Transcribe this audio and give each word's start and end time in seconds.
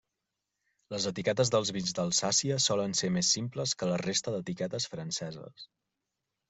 Les 0.93 1.05
etiquetes 1.11 1.51
dels 1.55 1.71
vins 1.75 1.93
d'Alsàcia 1.99 2.57
solen 2.65 2.99
ser 3.03 3.13
més 3.19 3.31
simples 3.39 3.75
que 3.83 3.93
la 3.93 4.01
resta 4.07 4.37
d'etiquetes 4.39 4.93
franceses. 4.95 5.71